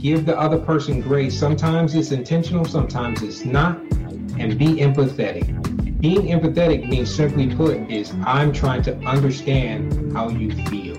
give 0.06 0.24
the 0.24 0.38
other 0.40 0.60
person 0.60 1.02
grace. 1.02 1.36
Sometimes 1.38 1.96
it's 1.96 2.12
intentional, 2.12 2.64
sometimes 2.64 3.24
it's 3.24 3.44
not, 3.44 3.80
and 4.38 4.56
be 4.56 4.76
empathetic. 4.76 5.46
Being 6.00 6.28
empathetic 6.28 6.88
means 6.88 7.14
simply 7.14 7.56
put 7.56 7.90
is 7.90 8.14
I'm 8.24 8.54
trying 8.54 8.84
to 8.84 8.96
understand 8.98 10.14
how 10.14 10.30
you 10.30 10.52
feel. 10.68 10.96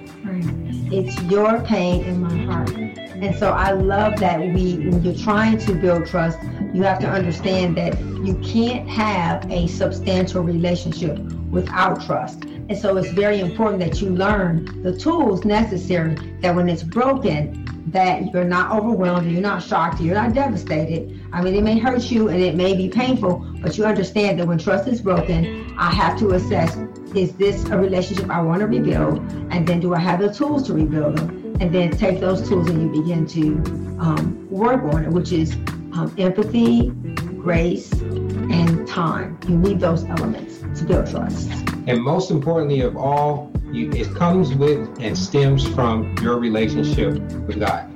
It's 0.93 1.23
your 1.23 1.61
pain 1.61 2.05
in 2.05 2.21
my 2.21 2.31
mm-hmm. 2.31 2.51
heart. 2.51 2.71
And 2.71 3.37
so 3.37 3.53
I 3.53 3.71
love 3.71 4.19
that 4.19 4.41
we, 4.41 4.79
when 4.79 5.01
you're 5.05 5.15
trying 5.15 5.59
to 5.59 5.75
build 5.75 6.07
trust, 6.07 6.41
you 6.75 6.83
have 6.83 6.99
to 6.99 7.09
understand 7.09 7.77
that 7.77 7.97
you 8.27 8.35
can't 8.45 8.89
have 8.89 9.49
a 9.53 9.69
substantial 9.69 10.43
relationship 10.43 11.17
without 11.51 12.05
trust. 12.05 12.43
And 12.45 12.77
so 12.77 12.97
it's 12.97 13.13
very 13.13 13.39
important 13.39 13.79
that 13.85 14.03
you 14.03 14.11
learn 14.11 14.83
the 14.83 14.99
tools 14.99 15.45
necessary 15.45 16.17
that 16.41 16.53
when 16.53 16.69
it's 16.69 16.83
broken, 16.83 17.66
that 17.87 18.33
you're 18.33 18.45
not 18.45 18.73
overwhelmed, 18.73 19.31
you're 19.31 19.41
not 19.41 19.63
shocked, 19.63 20.01
you're 20.01 20.15
not 20.15 20.35
devastated. 20.35 21.21
I 21.33 21.41
mean, 21.43 21.55
it 21.55 21.63
may 21.63 21.79
hurt 21.79 22.11
you 22.11 22.29
and 22.29 22.43
it 22.43 22.55
may 22.55 22.75
be 22.75 22.89
painful, 22.89 23.47
but 23.61 23.79
you 23.79 23.85
understand 23.85 24.41
that 24.41 24.47
when 24.47 24.59
trust 24.59 24.89
is 24.89 25.01
broken, 25.01 25.75
I 25.79 25.91
have 25.91 26.19
to 26.19 26.31
assess 26.31 26.77
is 27.15 27.33
this 27.33 27.65
a 27.67 27.79
relationship 27.79 28.29
I 28.29 28.43
want 28.43 28.61
to 28.61 28.67
rebuild? 28.67 29.19
And 29.51 29.67
then 29.67 29.81
do 29.81 29.95
I 29.95 29.99
have 29.99 30.21
the 30.21 30.33
tools 30.33 30.67
to 30.67 30.75
rebuild 30.75 31.17
them? 31.17 31.57
And 31.61 31.75
then 31.75 31.91
take 31.97 32.21
those 32.21 32.47
tools 32.47 32.69
and 32.69 32.83
you 32.83 33.03
begin 33.03 33.27
to 33.29 33.55
um, 33.99 34.47
work 34.51 34.83
on 34.93 35.05
it, 35.05 35.11
which 35.11 35.33
is 35.33 35.55
um, 35.95 36.15
empathy, 36.19 36.91
grace, 37.39 37.91
and 37.93 38.87
time. 38.87 39.39
You 39.49 39.57
need 39.57 39.81
those 39.81 40.05
elements 40.05 40.59
to 40.79 40.85
build 40.85 41.09
trust. 41.09 41.76
And 41.87 42.03
most 42.03 42.31
importantly 42.31 42.81
of 42.81 42.97
all, 42.97 43.53
you, 43.71 43.91
it 43.93 44.13
comes 44.15 44.53
with 44.55 44.89
and 45.01 45.17
stems 45.17 45.67
from 45.69 46.17
your 46.21 46.39
relationship 46.39 47.15
with 47.47 47.61
God. 47.61 47.93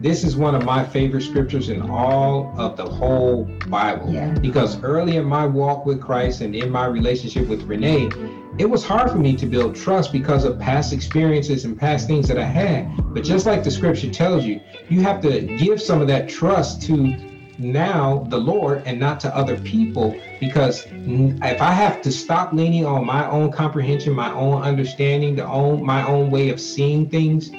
This 0.00 0.24
is 0.24 0.36
one 0.36 0.54
of 0.54 0.64
my 0.64 0.84
favorite 0.84 1.22
scriptures 1.22 1.68
in 1.68 1.82
all 1.82 2.54
of 2.58 2.76
the 2.76 2.84
whole 2.84 3.44
Bible. 3.68 4.12
Yeah. 4.12 4.32
Because 4.38 4.82
early 4.82 5.16
in 5.16 5.24
my 5.24 5.46
walk 5.46 5.86
with 5.86 6.00
Christ 6.00 6.40
and 6.40 6.56
in 6.56 6.70
my 6.70 6.86
relationship 6.86 7.48
with 7.48 7.62
Renee, 7.62 8.10
it 8.58 8.68
was 8.68 8.84
hard 8.84 9.10
for 9.10 9.18
me 9.18 9.36
to 9.36 9.46
build 9.46 9.76
trust 9.76 10.12
because 10.12 10.44
of 10.44 10.58
past 10.58 10.92
experiences 10.92 11.64
and 11.64 11.78
past 11.78 12.06
things 12.06 12.28
that 12.28 12.38
I 12.38 12.44
had. 12.44 12.90
But 13.14 13.24
just 13.24 13.46
like 13.46 13.62
the 13.62 13.70
scripture 13.70 14.10
tells 14.10 14.44
you, 14.44 14.60
you 14.88 15.02
have 15.02 15.20
to 15.22 15.42
give 15.56 15.80
some 15.80 16.00
of 16.00 16.08
that 16.08 16.28
trust 16.28 16.82
to 16.82 17.29
now 17.60 18.24
the 18.28 18.38
Lord 18.38 18.82
and 18.86 18.98
not 18.98 19.20
to 19.20 19.36
other 19.36 19.58
people 19.58 20.18
because 20.40 20.86
if 20.90 21.60
I 21.60 21.72
have 21.72 22.00
to 22.02 22.10
stop 22.10 22.52
leaning 22.52 22.86
on 22.86 23.04
my 23.04 23.28
own 23.28 23.52
comprehension, 23.52 24.14
my 24.14 24.32
own 24.32 24.62
understanding, 24.62 25.36
the 25.36 25.46
own 25.46 25.84
my 25.84 26.06
own 26.06 26.30
way 26.30 26.48
of 26.48 26.60
seeing 26.60 27.08
things, 27.08 27.50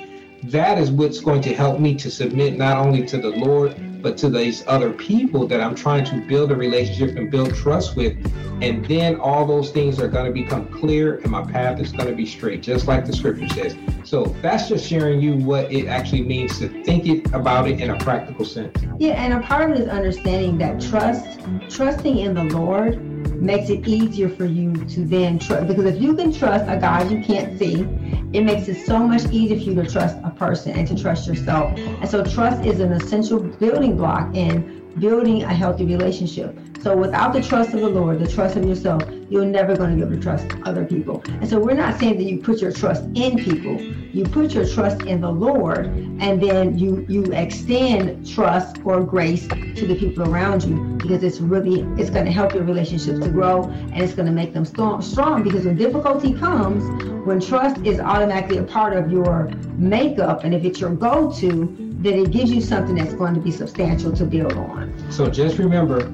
that 0.43 0.77
is 0.77 0.91
what's 0.91 1.21
going 1.21 1.41
to 1.41 1.53
help 1.53 1.79
me 1.79 1.95
to 1.95 2.09
submit 2.09 2.57
not 2.57 2.77
only 2.77 3.05
to 3.05 3.17
the 3.17 3.29
Lord 3.29 3.75
but 4.01 4.17
to 4.17 4.29
these 4.29 4.63
other 4.67 4.91
people 4.91 5.47
that 5.47 5.61
I'm 5.61 5.75
trying 5.75 6.05
to 6.05 6.21
build 6.21 6.51
a 6.51 6.55
relationship 6.55 7.17
and 7.17 7.29
build 7.29 7.55
trust 7.55 7.95
with. 7.95 8.17
And 8.61 8.85
then 8.85 9.19
all 9.19 9.45
those 9.47 9.71
things 9.71 9.99
are 9.99 10.07
going 10.07 10.25
to 10.25 10.31
become 10.31 10.67
clear 10.67 11.15
and 11.17 11.31
my 11.31 11.41
path 11.43 11.79
is 11.79 11.91
going 11.91 12.07
to 12.07 12.15
be 12.15 12.27
straight, 12.27 12.61
just 12.61 12.87
like 12.87 13.05
the 13.05 13.13
scripture 13.13 13.49
says. 13.49 13.75
So 14.03 14.25
that's 14.41 14.67
just 14.69 14.87
sharing 14.87 15.19
you 15.19 15.35
what 15.35 15.71
it 15.71 15.87
actually 15.87 16.21
means 16.21 16.59
to 16.59 16.67
think 16.83 17.07
it 17.07 17.33
about 17.33 17.67
it 17.67 17.81
in 17.81 17.89
a 17.89 17.97
practical 17.97 18.45
sense. 18.45 18.77
Yeah, 18.99 19.13
and 19.13 19.33
a 19.33 19.39
part 19.39 19.71
of 19.71 19.77
it 19.77 19.83
is 19.83 19.89
understanding 19.89 20.59
that 20.59 20.79
trust, 20.79 21.39
trusting 21.69 22.19
in 22.19 22.35
the 22.35 22.43
Lord 22.43 23.01
makes 23.41 23.69
it 23.69 23.87
easier 23.87 24.29
for 24.29 24.45
you 24.45 24.73
to 24.73 25.05
then 25.05 25.39
trust. 25.39 25.67
Because 25.67 25.85
if 25.85 26.01
you 26.01 26.15
can 26.15 26.31
trust 26.31 26.65
a 26.67 26.77
God 26.77 27.09
you 27.11 27.21
can't 27.21 27.57
see, 27.57 27.87
it 28.33 28.41
makes 28.41 28.67
it 28.67 28.85
so 28.85 28.99
much 28.99 29.25
easier 29.31 29.57
for 29.57 29.63
you 29.63 29.75
to 29.75 29.89
trust 29.89 30.17
a 30.23 30.31
person 30.31 30.71
and 30.71 30.87
to 30.87 30.95
trust 30.95 31.27
yourself. 31.27 31.77
And 31.77 32.09
so 32.09 32.23
trust 32.23 32.65
is 32.65 32.79
an 32.79 32.91
essential 32.93 33.39
building 33.39 33.97
block 33.97 34.35
in 34.35 34.81
building 34.99 35.43
a 35.43 35.53
healthy 35.53 35.85
relationship. 35.85 36.57
So 36.81 36.97
without 36.97 37.33
the 37.33 37.41
trust 37.41 37.73
of 37.73 37.81
the 37.81 37.89
Lord, 37.89 38.19
the 38.19 38.27
trust 38.27 38.55
of 38.55 38.65
yourself, 38.65 39.03
you're 39.29 39.45
never 39.45 39.77
going 39.77 39.91
to 39.91 39.95
be 39.95 40.01
able 40.01 40.15
to 40.15 40.21
trust 40.21 40.47
other 40.65 40.83
people. 40.83 41.23
And 41.25 41.47
so 41.47 41.59
we're 41.59 41.75
not 41.75 41.99
saying 41.99 42.17
that 42.17 42.23
you 42.23 42.39
put 42.39 42.59
your 42.59 42.71
trust 42.71 43.03
in 43.13 43.37
people. 43.37 43.79
You 43.79 44.23
put 44.25 44.53
your 44.53 44.67
trust 44.67 45.03
in 45.03 45.21
the 45.21 45.31
Lord, 45.31 45.85
and 46.19 46.41
then 46.41 46.77
you 46.77 47.05
you 47.07 47.23
extend 47.31 48.27
trust 48.27 48.77
or 48.83 49.03
grace 49.03 49.47
to 49.47 49.87
the 49.87 49.95
people 49.95 50.27
around 50.27 50.63
you 50.63 50.75
because 50.97 51.23
it's 51.23 51.39
really 51.39 51.81
it's 52.01 52.09
going 52.09 52.25
to 52.25 52.31
help 52.31 52.53
your 52.53 52.63
relationships 52.63 53.19
to 53.19 53.29
grow 53.29 53.63
and 53.63 54.01
it's 54.01 54.13
going 54.13 54.25
to 54.25 54.33
make 54.33 54.53
them 54.53 54.65
strong. 54.65 55.01
Strong 55.01 55.43
because 55.43 55.65
when 55.65 55.77
difficulty 55.77 56.33
comes, 56.33 56.83
when 57.25 57.39
trust 57.39 57.85
is 57.85 57.99
automatically 57.99 58.57
a 58.57 58.63
part 58.63 58.93
of 58.93 59.11
your 59.11 59.51
makeup, 59.77 60.43
and 60.43 60.55
if 60.55 60.63
it's 60.63 60.79
your 60.79 60.93
go-to, 60.95 61.75
then 61.99 62.13
it 62.19 62.31
gives 62.31 62.51
you 62.51 62.61
something 62.61 62.95
that's 62.95 63.13
going 63.13 63.35
to 63.35 63.39
be 63.39 63.51
substantial 63.51 64.11
to 64.13 64.25
build 64.25 64.53
on. 64.53 65.11
So 65.11 65.29
just 65.29 65.59
remember 65.59 66.11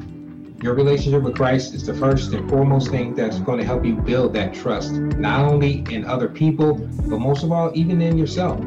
your 0.61 0.73
relationship 0.73 1.21
with 1.21 1.35
Christ 1.35 1.73
is 1.73 1.85
the 1.85 1.93
first 1.93 2.33
and 2.33 2.49
foremost 2.49 2.89
thing 2.89 3.13
that's 3.13 3.39
going 3.39 3.59
to 3.59 3.65
help 3.65 3.85
you 3.85 3.95
build 3.95 4.33
that 4.33 4.53
trust, 4.53 4.91
not 4.91 5.45
only 5.45 5.85
in 5.89 6.03
other 6.03 6.27
people, 6.27 6.75
but 7.07 7.19
most 7.19 7.43
of 7.43 7.51
all, 7.51 7.71
even 7.73 8.01
in 8.01 8.17
yourself. 8.17 8.59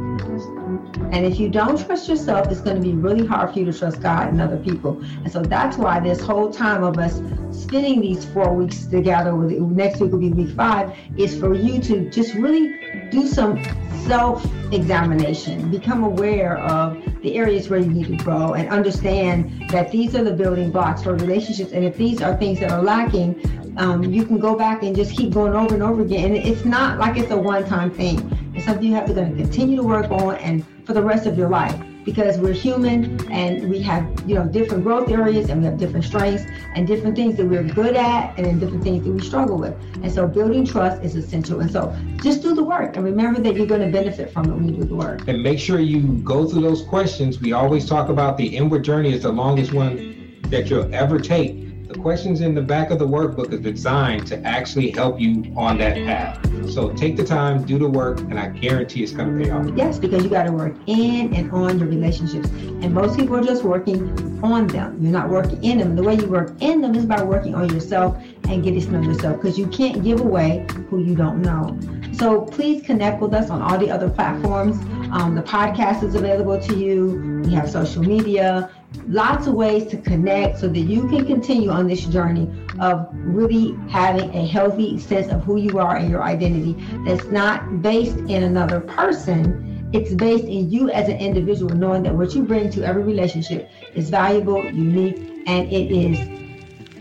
And 1.12 1.24
if 1.26 1.38
you 1.38 1.48
don't 1.48 1.78
trust 1.84 2.08
yourself, 2.08 2.50
it's 2.50 2.60
going 2.60 2.76
to 2.76 2.82
be 2.82 2.92
really 2.92 3.26
hard 3.26 3.52
for 3.52 3.58
you 3.58 3.64
to 3.66 3.76
trust 3.76 4.00
God 4.00 4.28
and 4.28 4.40
other 4.40 4.56
people. 4.56 5.00
And 5.22 5.30
so 5.30 5.42
that's 5.42 5.76
why 5.76 6.00
this 6.00 6.20
whole 6.20 6.52
time 6.52 6.82
of 6.82 6.98
us 6.98 7.20
spending 7.50 8.00
these 8.00 8.24
four 8.24 8.54
weeks 8.54 8.86
together, 8.86 9.34
with 9.34 9.52
next 9.52 10.00
week 10.00 10.12
will 10.12 10.18
be 10.18 10.30
week 10.30 10.54
five, 10.56 10.96
is 11.16 11.38
for 11.38 11.54
you 11.54 11.80
to 11.82 12.10
just 12.10 12.34
really 12.34 13.08
do 13.10 13.26
some 13.26 13.62
self 14.06 14.44
examination, 14.72 15.70
become 15.70 16.04
aware 16.04 16.58
of 16.58 17.02
the 17.22 17.36
areas 17.36 17.68
where 17.68 17.80
you 17.80 17.90
need 17.90 18.06
to 18.06 18.24
grow, 18.24 18.54
and 18.54 18.68
understand 18.70 19.68
that 19.70 19.90
these 19.90 20.14
are 20.14 20.24
the 20.24 20.32
building 20.32 20.70
blocks 20.70 21.02
for 21.02 21.14
relationships. 21.14 21.72
And 21.72 21.84
if 21.84 21.96
these 21.96 22.22
are 22.22 22.36
things 22.36 22.60
that 22.60 22.70
are 22.70 22.82
lacking, 22.82 23.40
um, 23.76 24.02
you 24.02 24.24
can 24.24 24.38
go 24.38 24.56
back 24.56 24.82
and 24.82 24.94
just 24.94 25.16
keep 25.16 25.32
going 25.32 25.54
over 25.54 25.74
and 25.74 25.82
over 25.82 26.02
again. 26.02 26.34
And 26.34 26.36
it's 26.36 26.64
not 26.64 26.98
like 26.98 27.16
it's 27.16 27.30
a 27.30 27.36
one 27.36 27.64
time 27.64 27.90
thing, 27.90 28.18
it's 28.54 28.64
something 28.64 28.86
you 28.86 28.94
have 28.94 29.06
to 29.06 29.14
continue 29.14 29.76
to 29.76 29.82
work 29.82 30.10
on 30.10 30.36
and 30.36 30.64
for 30.84 30.92
the 30.92 31.02
rest 31.02 31.26
of 31.26 31.36
your 31.36 31.48
life. 31.48 31.78
Because 32.04 32.38
we're 32.38 32.54
human 32.54 33.30
and 33.30 33.68
we 33.68 33.80
have 33.82 34.02
you 34.26 34.34
know 34.34 34.46
different 34.46 34.82
growth 34.82 35.10
areas 35.10 35.50
and 35.50 35.60
we 35.60 35.66
have 35.66 35.76
different 35.76 36.04
strengths 36.04 36.44
and 36.74 36.86
different 36.86 37.14
things 37.14 37.36
that 37.36 37.46
we're 37.46 37.62
good 37.62 37.94
at 37.94 38.36
and 38.38 38.46
then 38.46 38.58
different 38.58 38.82
things 38.82 39.04
that 39.04 39.10
we 39.10 39.20
struggle 39.20 39.58
with. 39.58 39.74
And 40.02 40.10
so 40.10 40.26
building 40.26 40.64
trust 40.64 41.02
is 41.02 41.14
essential. 41.14 41.60
And 41.60 41.70
so 41.70 41.94
just 42.22 42.42
do 42.42 42.54
the 42.54 42.64
work 42.64 42.96
and 42.96 43.04
remember 43.04 43.40
that 43.40 43.54
you're 43.54 43.66
going 43.66 43.82
to 43.82 43.92
benefit 43.92 44.32
from 44.32 44.46
it 44.46 44.54
when 44.54 44.68
you 44.68 44.76
do 44.76 44.84
the 44.84 44.96
work. 44.96 45.28
And 45.28 45.42
make 45.42 45.58
sure 45.58 45.78
you 45.78 46.00
go 46.24 46.48
through 46.48 46.62
those 46.62 46.82
questions. 46.82 47.38
We 47.38 47.52
always 47.52 47.86
talk 47.86 48.08
about 48.08 48.38
the 48.38 48.46
inward 48.46 48.82
journey 48.82 49.12
is 49.12 49.22
the 49.22 49.32
longest 49.32 49.74
one 49.74 50.38
that 50.48 50.70
you'll 50.70 50.92
ever 50.94 51.20
take 51.20 51.69
The 51.90 51.98
questions 51.98 52.40
in 52.40 52.54
the 52.54 52.62
back 52.62 52.92
of 52.92 53.00
the 53.00 53.06
workbook 53.06 53.52
is 53.52 53.58
designed 53.58 54.24
to 54.28 54.40
actually 54.46 54.92
help 54.92 55.18
you 55.18 55.52
on 55.56 55.76
that 55.78 55.96
path. 55.96 56.70
So 56.70 56.92
take 56.92 57.16
the 57.16 57.24
time, 57.24 57.64
do 57.64 57.80
the 57.80 57.88
work, 57.88 58.20
and 58.20 58.38
I 58.38 58.46
guarantee 58.50 59.02
it's 59.02 59.10
going 59.10 59.36
to 59.36 59.44
pay 59.44 59.50
off. 59.50 59.66
Yes, 59.74 59.98
because 59.98 60.22
you 60.22 60.30
got 60.30 60.44
to 60.44 60.52
work 60.52 60.76
in 60.86 61.34
and 61.34 61.50
on 61.50 61.80
your 61.80 61.88
relationships. 61.88 62.48
And 62.48 62.94
most 62.94 63.18
people 63.18 63.34
are 63.34 63.42
just 63.42 63.64
working 63.64 64.40
on 64.40 64.68
them. 64.68 64.98
You're 65.02 65.10
not 65.10 65.30
working 65.30 65.64
in 65.64 65.78
them. 65.78 65.96
The 65.96 66.04
way 66.04 66.14
you 66.14 66.28
work 66.28 66.54
in 66.60 66.80
them 66.80 66.94
is 66.94 67.06
by 67.06 67.24
working 67.24 67.56
on 67.56 67.68
yourself 67.70 68.16
and 68.44 68.62
getting 68.62 68.80
to 68.82 68.90
know 68.92 69.02
yourself 69.02 69.38
because 69.38 69.58
you 69.58 69.66
can't 69.66 70.04
give 70.04 70.20
away 70.20 70.66
who 70.90 71.02
you 71.02 71.16
don't 71.16 71.42
know. 71.42 71.76
So 72.12 72.42
please 72.42 72.86
connect 72.86 73.20
with 73.20 73.34
us 73.34 73.50
on 73.50 73.62
all 73.62 73.78
the 73.78 73.90
other 73.90 74.08
platforms. 74.08 74.76
Um, 75.12 75.34
the 75.34 75.42
podcast 75.42 76.04
is 76.04 76.14
available 76.14 76.60
to 76.60 76.76
you. 76.76 77.42
We 77.44 77.52
have 77.54 77.68
social 77.68 78.04
media 78.04 78.70
lots 79.06 79.46
of 79.46 79.54
ways 79.54 79.86
to 79.90 79.96
connect 79.96 80.58
so 80.58 80.68
that 80.68 80.80
you 80.80 81.08
can 81.08 81.24
continue 81.26 81.70
on 81.70 81.86
this 81.86 82.04
journey 82.06 82.48
of 82.80 83.08
really 83.12 83.76
having 83.88 84.34
a 84.34 84.46
healthy 84.46 84.98
sense 84.98 85.30
of 85.32 85.42
who 85.44 85.56
you 85.56 85.78
are 85.78 85.96
and 85.96 86.10
your 86.10 86.22
identity 86.22 86.76
that's 87.04 87.26
not 87.26 87.82
based 87.82 88.16
in 88.16 88.42
another 88.42 88.80
person. 88.80 89.90
It's 89.92 90.14
based 90.14 90.44
in 90.44 90.70
you 90.70 90.90
as 90.90 91.08
an 91.08 91.18
individual, 91.18 91.74
knowing 91.74 92.04
that 92.04 92.14
what 92.14 92.34
you 92.34 92.42
bring 92.44 92.70
to 92.70 92.84
every 92.84 93.02
relationship 93.02 93.68
is 93.94 94.08
valuable, 94.08 94.64
unique, 94.64 95.18
and 95.46 95.70
it 95.72 95.90
is 95.90 96.18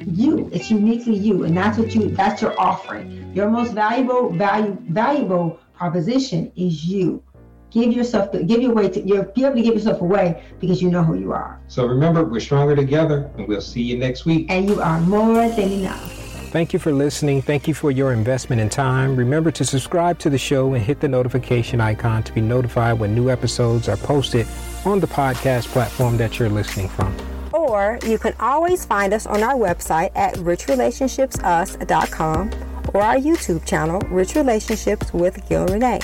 you. 0.08 0.50
It's 0.52 0.72
uniquely 0.72 1.16
you, 1.16 1.44
and 1.44 1.56
that's 1.56 1.78
what 1.78 1.94
you. 1.94 2.10
That's 2.10 2.42
your 2.42 2.60
offering. 2.60 3.32
Your 3.36 3.50
most 3.50 3.74
valuable 3.74 4.32
value 4.32 4.76
valuable 4.90 5.60
proposition 5.76 6.52
is 6.56 6.86
you 6.86 7.24
give 7.72 7.94
yourself 7.94 8.32
the, 8.32 8.44
give 8.44 8.62
your 8.62 8.74
way 8.74 8.90
to 8.90 9.02
you'll 9.02 9.24
be 9.24 9.46
able 9.46 9.56
to 9.56 9.62
give 9.62 9.74
yourself 9.74 10.02
away 10.02 10.44
because 10.60 10.82
you 10.82 10.90
know 10.90 11.04
who 11.04 11.16
you 11.16 11.32
are 11.32 11.60
so 11.68 11.86
remember 11.86 12.24
we're 12.24 12.40
stronger 12.40 12.76
together 12.76 13.30
and 13.38 13.48
we'll 13.48 13.62
see 13.62 13.82
you 13.82 13.98
next 13.98 14.26
week 14.26 14.46
and 14.50 14.70
you 14.70 14.82
are 14.82 15.00
more 15.02 15.48
than 15.50 15.72
enough 15.72 16.16
Thank 16.50 16.74
you 16.74 16.80
for 16.80 16.92
listening. 16.92 17.44
Thank 17.44 17.68
you 17.68 17.76
for 17.76 17.92
your 17.92 18.12
investment 18.12 18.60
in 18.60 18.70
time. 18.70 19.16
Remember 19.16 19.52
to 19.52 19.64
subscribe 19.64 20.18
to 20.18 20.32
the 20.32 20.38
show 20.40 20.74
and 20.74 20.84
hit 20.84 21.00
the 21.00 21.08
notification 21.08 21.80
icon 21.80 22.24
to 22.24 22.34
be 22.34 22.42
notified 22.42 22.98
when 22.98 23.14
new 23.14 23.30
episodes 23.30 23.88
are 23.88 23.98
posted 23.98 24.48
on 24.84 25.00
the 25.00 25.06
podcast 25.06 25.68
platform 25.68 26.18
that 26.18 26.40
you're 26.40 26.50
listening 26.50 26.90
from. 26.90 27.16
Or 27.54 28.00
you 28.04 28.18
can 28.18 28.34
always 28.40 28.84
find 28.84 29.14
us 29.14 29.28
on 29.28 29.44
our 29.44 29.54
website 29.54 30.10
at 30.16 30.34
richrelationshipsus.com 30.38 32.52
or 32.96 33.02
our 33.04 33.18
YouTube 33.18 33.64
channel, 33.66 34.02
Rich 34.10 34.34
Relationships 34.34 35.14
with 35.14 35.48
Gil 35.48 35.68
Renee. 35.68 36.00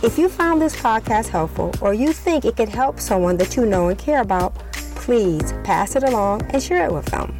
If 0.00 0.16
you 0.16 0.28
found 0.28 0.62
this 0.62 0.76
podcast 0.76 1.26
helpful 1.26 1.74
or 1.80 1.92
you 1.92 2.12
think 2.12 2.44
it 2.44 2.56
could 2.56 2.68
help 2.68 3.00
someone 3.00 3.36
that 3.38 3.56
you 3.56 3.66
know 3.66 3.88
and 3.88 3.98
care 3.98 4.20
about, 4.20 4.54
please 4.94 5.52
pass 5.64 5.96
it 5.96 6.04
along 6.04 6.42
and 6.50 6.62
share 6.62 6.86
it 6.86 6.92
with 6.92 7.06
them. 7.06 7.36